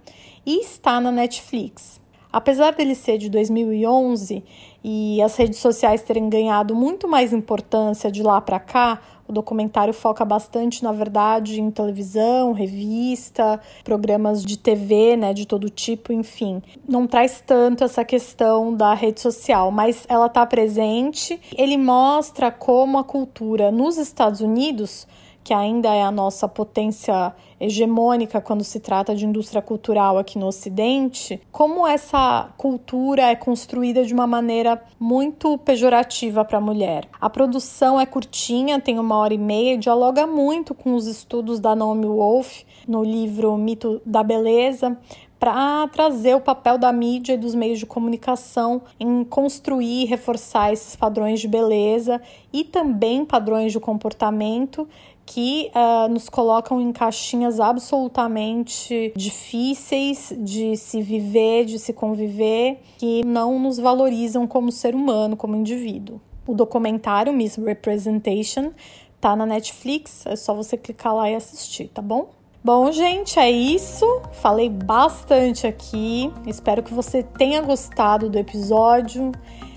[0.44, 2.00] e está na Netflix.
[2.32, 4.44] Apesar dele ser de 2011
[4.84, 9.92] e as redes sociais terem ganhado muito mais importância de lá para cá, o documentário
[9.92, 16.62] foca bastante, na verdade, em televisão, revista, programas de TV, né, de todo tipo, enfim.
[16.88, 21.38] Não traz tanto essa questão da rede social, mas ela está presente.
[21.54, 25.06] Ele mostra como a cultura nos Estados Unidos
[25.48, 30.46] que ainda é a nossa potência hegemônica quando se trata de indústria cultural aqui no
[30.46, 37.08] Ocidente, como essa cultura é construída de uma maneira muito pejorativa para a mulher.
[37.18, 41.58] A produção é curtinha, tem uma hora e meia, e dialoga muito com os estudos
[41.58, 44.98] da Naomi Wolf no livro Mito da Beleza,
[45.38, 50.72] para trazer o papel da mídia e dos meios de comunicação em construir e reforçar
[50.72, 52.20] esses padrões de beleza
[52.52, 54.88] e também padrões de comportamento
[55.28, 63.22] que uh, nos colocam em caixinhas absolutamente difíceis de se viver, de se conviver, que
[63.26, 66.18] não nos valorizam como ser humano, como indivíduo.
[66.46, 68.72] O documentário Miss Representation
[69.20, 72.30] tá na Netflix, é só você clicar lá e assistir, tá bom?
[72.64, 74.04] Bom, gente, é isso.
[74.32, 76.32] Falei bastante aqui.
[76.46, 79.30] Espero que você tenha gostado do episódio.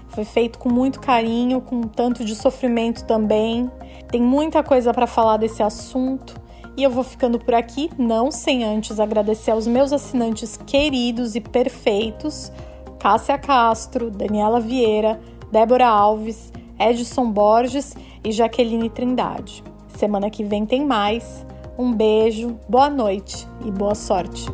[0.07, 3.69] Foi feito com muito carinho, com tanto de sofrimento também.
[4.11, 6.35] Tem muita coisa para falar desse assunto.
[6.75, 11.41] E eu vou ficando por aqui, não sem antes agradecer aos meus assinantes queridos e
[11.41, 12.51] perfeitos:
[12.99, 15.19] Cássia Castro, Daniela Vieira,
[15.51, 19.63] Débora Alves, Edson Borges e Jaqueline Trindade.
[19.87, 21.45] Semana que vem tem mais.
[21.77, 24.45] Um beijo, boa noite e boa sorte.